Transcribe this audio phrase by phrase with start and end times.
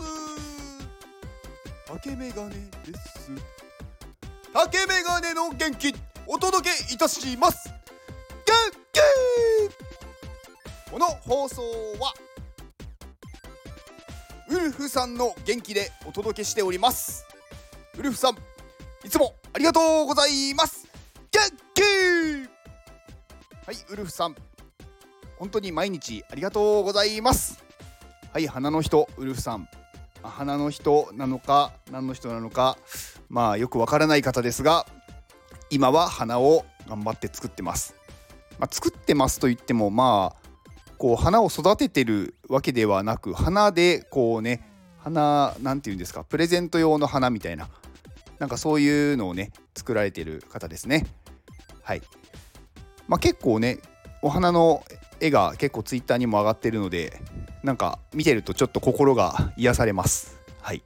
[0.00, 0.10] ます。
[1.86, 3.30] 竹メガネです。
[4.52, 5.94] 竹メガネの元気
[6.26, 7.68] お届けいたします。
[7.68, 8.54] 元
[8.92, 9.00] 気。
[10.90, 11.62] この放送
[12.00, 12.14] は
[14.48, 17.24] ウルフさんの元気でお届けしております。
[17.96, 18.36] ウルフさん
[19.04, 20.88] いつもありがとうございます。
[21.30, 21.40] 元
[21.74, 21.82] 気。
[23.66, 24.34] はいウルフさん。
[25.38, 27.62] 本当に毎日ありがとうございます。
[28.32, 29.68] はい花の人ウルフさん。
[30.22, 32.78] 花の人なのか何の人なのか
[33.28, 34.86] まあよくわからない方ですが
[35.70, 37.94] 今は花を頑張って作ってます、
[38.58, 40.50] まあ、作ってますと言ってもまあ
[40.98, 47.68] こう花を育ててるわけではなく花でこうね花なんて言うんですかプレゼント用の花みたいな
[48.38, 51.06] なんかそういうのをね作られてる方ですね。
[51.82, 52.02] はい。
[53.06, 53.78] まあ結構ね
[54.22, 54.82] お花の
[55.20, 57.20] 絵が結構ツイッターにも上がってるので
[57.62, 60.82] なんか見てるとちょっと心が癒されますはい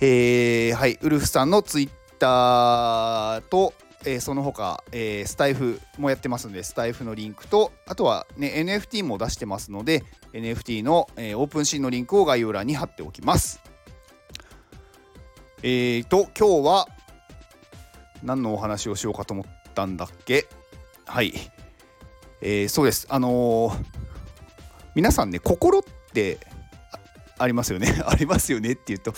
[0.00, 3.72] えー、はいウルフさんのツイッターと
[4.06, 13.60] えー、その他、えー、スタイフもやってますので、スタイフのリンクと、あとは、ね、NFT も出してますので、NFT の、えー、オープンシーンのリンクを概要欄に貼っておきます。
[15.62, 16.88] えーと、今日は
[18.22, 20.46] 何のお話をしようかと思ったんだっけ？
[21.04, 21.32] はい。
[22.40, 23.08] えー、そうです。
[23.10, 23.84] あのー、
[24.96, 26.38] 皆さんね、心って
[27.38, 27.94] ありますよね。
[28.04, 29.14] ありますよねって言うと、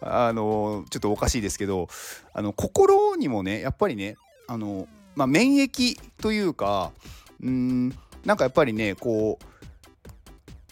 [0.00, 1.88] あの、ちょっとおかしいですけど、
[2.32, 4.16] あの心にもね、やっぱりね、
[4.46, 6.92] あのまあ、免疫というか
[7.42, 7.88] うん
[8.24, 9.44] なんかやっぱりねこう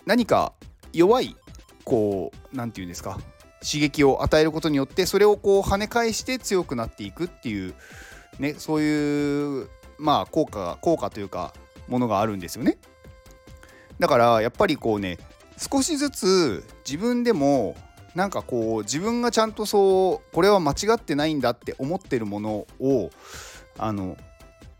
[0.06, 0.52] 何か
[0.92, 1.36] 弱い
[1.84, 3.18] こう何て言うんですか
[3.60, 7.74] 刺激を与えることによってそれをこう跳ね返して強くなっていくっていう
[8.38, 11.52] ねそういうまあ効果効果というか
[11.88, 12.78] ものがあるんですよね
[14.00, 15.18] だからやっぱりこうね
[15.56, 17.76] 少しずつ自分でも
[18.14, 23.10] なんかこう自分がちゃんとそうこれは間違ってないんだって思ってるものを
[23.78, 24.16] あの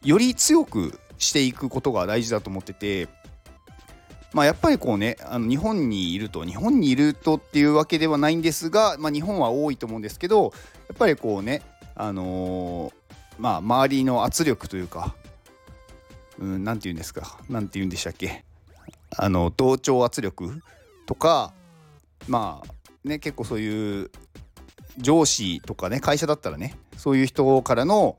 [0.02, 3.08] より強くしていくことが大事だと思ってて
[4.32, 10.52] まあ、やっぱりこうねあの日本にいると日本にいるとっていうわけではないんですが、まあ、日本は多いと思うんですけど
[10.88, 11.62] やっぱりこうね
[11.96, 12.92] あのー、
[13.40, 15.16] まあ周りの圧力というか
[16.38, 18.44] うん何て言うんですか何て言うんでしたっけ？
[19.16, 20.62] あの同調圧力
[21.06, 21.52] とか
[22.28, 24.10] まあね結構そういう
[24.98, 28.16] 上司とかね会社だったらねそういう人からの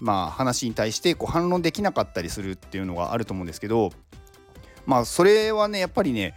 [0.00, 3.90] まあ、話に対してこう反論できなかったりするっていうのがあると思うんですけど
[4.86, 6.34] まあそれはねやっぱりね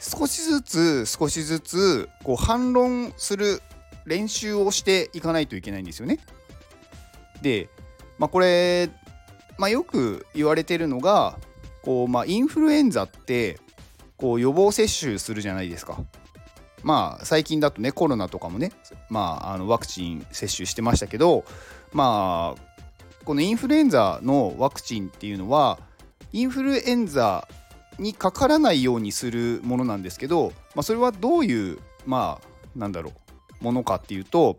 [0.00, 3.60] 少しずつ少しずつこう反論する
[4.06, 6.18] 練習をしていかないといけないんですよね。
[7.40, 7.68] で、
[8.18, 8.90] まあ、これ、
[9.56, 11.38] まあ、よく言われてるのが
[11.84, 13.60] こう、まあ、インフルエンザって
[14.16, 15.98] こう予防接種するじゃないですか。
[16.82, 18.72] まあ最近だとねコロナとかもね、
[19.08, 21.44] まあ、あのワクチン接種してましたけど
[21.92, 22.84] まあ
[23.24, 25.78] このインフルエンザのワクチンっていうのは
[26.32, 27.48] インフルエンザ
[27.98, 33.12] にかからないようにするものなんですけど、まあ、それはどういうまあなんだろ
[33.60, 34.58] うものかっていうと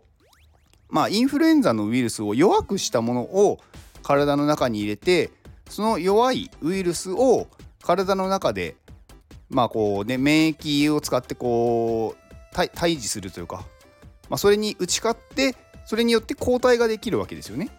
[0.88, 3.60] まあインフルエンザのウイルスを弱くしたものを
[4.02, 5.30] 体の中に入れて
[5.68, 7.48] その弱いウイルスを
[7.82, 8.76] 体の中で
[9.48, 13.64] まあこうね免疫を使ってこう対峙するというか、
[14.28, 17.70] まあ、それに打ち勝ってそれによって抗体ができるわけですよね。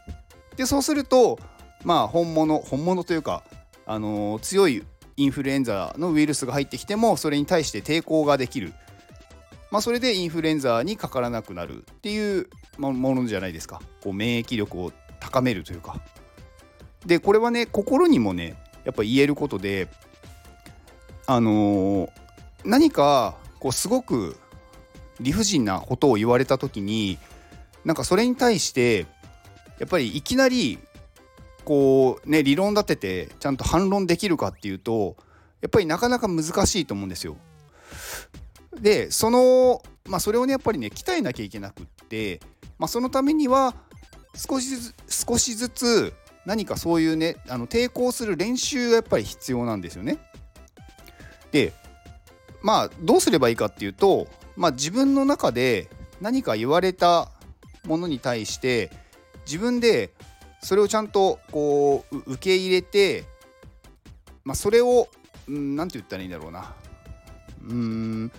[0.56, 1.40] でそうすると
[1.84, 3.44] まあ本物本物というか、
[3.86, 4.84] あのー、強い
[5.18, 8.74] インフルエンザのウイルスが入ってきてもそれに対して抵抗ができる、
[9.72, 12.48] まあ、それでインフルエンザにかからなくなるっていう
[12.78, 13.82] ものじゃないですか。
[14.02, 16.00] こう免疫力を高めるというか。
[17.08, 19.88] でこれはね心にもねやっぱ言えることで
[21.26, 22.10] あのー、
[22.66, 24.38] 何かこうすごく
[25.20, 27.18] 理不尽なことを言われた時に
[27.86, 29.06] なんかそれに対して
[29.80, 30.80] やっぱりいきなり
[31.64, 35.16] こうね理論立ててちゃんと反論できるかっていうと
[35.62, 37.38] やっぱりなかなか難しいと思うんですよ。
[38.80, 42.42] でそのまあそれをねやっぱりね鍛えなきゃいけなくって、
[42.78, 43.76] まあ、そのためには
[44.36, 46.14] 少しずつ少しずつ
[46.48, 50.18] 何かそういうねあの抵抗する練習がやっぱり必要なんですよね。
[51.52, 51.74] で
[52.62, 55.90] まあどうすればいいかっていうと、まあ、自分の中で
[56.22, 57.30] 何か言われた
[57.86, 58.92] ものに対して
[59.46, 60.14] 自分で
[60.62, 63.26] それをちゃんとこう受け入れて、
[64.46, 65.10] まあ、それを
[65.50, 66.74] 何て言ったらいいんだろうな
[67.68, 68.32] うん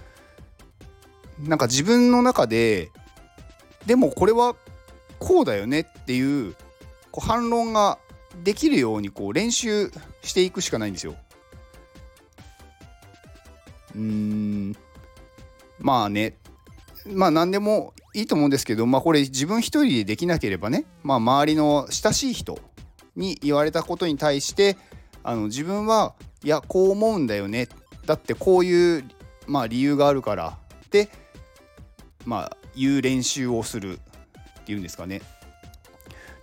[1.40, 2.90] なんか自分の中で
[3.84, 4.56] でもこれは
[5.18, 6.56] こうだよねっていう
[7.18, 7.98] こう反論が
[8.44, 9.90] できるようにこう練習
[10.22, 11.16] していくしかないんですよ。
[13.96, 14.76] うーん
[15.80, 16.36] まあね
[17.06, 22.58] まあ何でもいいと思うんですけどまあこれ自分一人でできなければねまあ周りの親しい人
[23.16, 24.76] に言われたことに対して
[25.24, 26.14] あの自分は
[26.44, 27.68] いやこう思うんだよね
[28.06, 29.04] だってこういう、
[29.48, 30.56] まあ、理由があるから
[30.90, 31.08] で
[32.24, 33.98] まあ言う練習をする
[34.60, 35.20] っていうんですかね。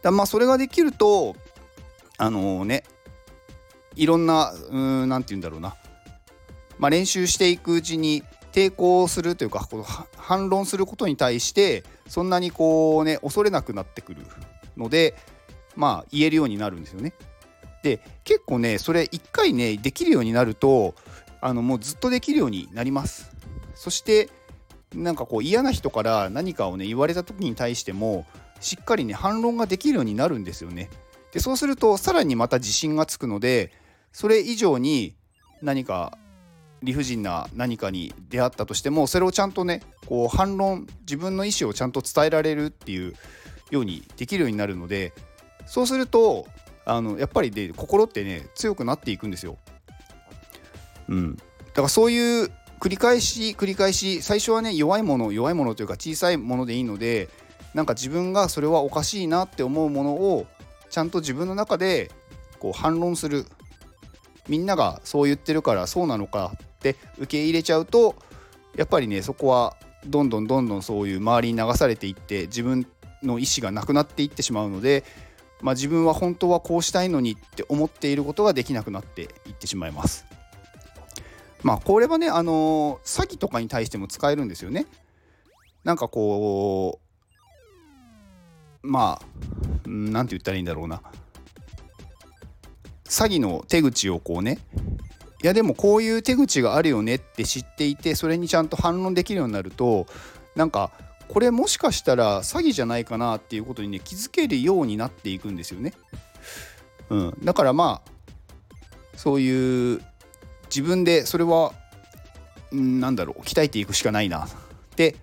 [0.06, 1.36] だまあそれができると
[2.20, 2.84] あのー、ね
[3.96, 5.76] いろんな何て言うんだろうな、
[6.78, 8.22] まあ、練習していくうちに
[8.52, 9.84] 抵抗するというかこの
[10.16, 14.22] 反論することに対してそんなにこうね恐れなくなってくる
[14.78, 15.16] ので
[15.76, 17.14] まあ言えるようになるんですよね。
[17.82, 20.94] で結構ねそれ一回ねできるようになると
[21.42, 23.32] あのもうずっとできるようになります。
[23.74, 24.30] そして
[24.94, 28.28] なんかこう嫌な人から何かをね言われた時に対しても
[28.66, 30.90] しっかりね反論ができるようになるんですよね。
[31.32, 33.72] でそうするとさらにまた自信がつくので
[34.12, 35.16] それ以上に
[35.62, 36.18] 何か
[36.82, 43.14] 理不尽な何かに出会ったとしてもそれをちゃんとねこう反論自分の意思をちゃんと伝えられるっていう
[43.70, 45.14] ようにできるようになるので
[45.68, 46.48] そうすると
[46.86, 49.58] あのやっぱりで心ってね強くなっていくんですよ。
[51.08, 51.44] うん、だ
[51.76, 57.30] からそういう繰り返し繰り返し最初はね弱いもの弱いものというか小さいものでいいので
[57.76, 60.48] なんか自分がそれはおかしいなって思うものを
[60.90, 62.10] ちゃんと自分の中で
[62.58, 63.46] こう反論する
[64.48, 68.16] みんながそう言ってるからそうなのかって受け入れちゃうと
[68.76, 69.76] やっぱりねそこは
[70.08, 72.88] どんどんどんどんそういう周りに流されていって自分
[73.22, 75.04] の意思がなくなっていってしまうので
[75.62, 80.26] まあ、自分は本当はこうしたいのにって思っていることができなくなっていってしまいます。
[81.64, 84.86] まあこれはねあのー、詐欺とかに対しても使えるんですよね。
[85.84, 87.05] なんかこう
[88.86, 89.26] まあ
[89.86, 91.02] 何て言ったらいいんだろうな
[93.06, 94.60] 詐欺の手口をこうね
[95.44, 100.08] いやでもこういう手口があるよねって知っていてそれにちゃんと反論できるようになると
[100.56, 100.92] なんか
[101.28, 105.94] これもしかしたら詐欺じゃないかなっていうことにね気づけるようになっていくんですよね。
[107.10, 108.12] うん、だからまあ
[109.16, 110.02] そういう
[110.70, 111.74] 自分でそれは
[112.72, 114.50] 何だろう鍛えていくしかないなっ
[114.96, 115.16] て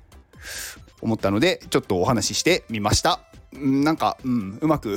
[1.01, 3.21] 思ったのでちょっとお話ししてみました。
[3.63, 4.97] なんか、うん、うまく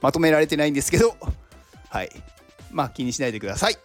[0.00, 1.16] まとめられてないんですけど
[1.88, 2.10] はい
[2.70, 3.76] まあ気にしないでください。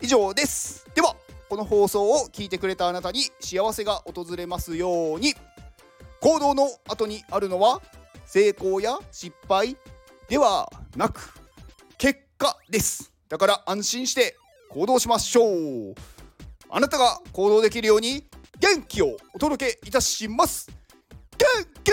[0.00, 0.86] 以上です。
[0.94, 1.16] では
[1.48, 5.34] この放送を聞いてくれたあなたに幸せが訪れますように。
[6.20, 7.80] 行動の後にあるのは
[8.24, 9.76] 成功や失敗
[10.28, 11.34] ではなく
[11.98, 14.36] 結果ですだから安心して
[14.70, 15.94] 行動しましょう
[16.68, 18.26] あなたが行動できるように
[18.58, 20.68] 元気をお届けいたします
[21.38, 21.46] 元
[21.84, 21.92] 気